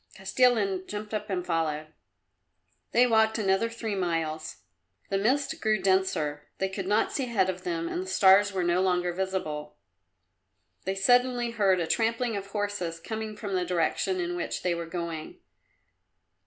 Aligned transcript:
Kostilin 0.17 0.87
jumped 0.87 1.13
up 1.13 1.29
and 1.29 1.45
followed. 1.45 1.85
They 2.91 3.05
walked 3.05 3.37
another 3.37 3.69
three 3.69 3.93
miles. 3.93 4.63
The 5.11 5.17
mist 5.19 5.61
grew 5.61 5.79
denser; 5.79 6.47
they 6.57 6.69
could 6.69 6.87
not 6.87 7.11
see 7.11 7.25
ahead 7.25 7.51
of 7.51 7.63
them 7.63 7.87
and 7.87 8.01
the 8.01 8.07
stars 8.07 8.51
were 8.51 8.63
no 8.63 8.81
longer 8.81 9.13
visible. 9.13 9.77
They 10.85 10.95
suddenly 10.95 11.51
heard 11.51 11.79
a 11.79 11.85
trampling 11.85 12.35
of 12.35 12.47
horses 12.47 12.99
coming 12.99 13.37
from 13.37 13.53
the 13.53 13.63
direction 13.63 14.19
in 14.19 14.35
which 14.35 14.63
they 14.63 14.73
were 14.73 14.87
going. 14.87 15.37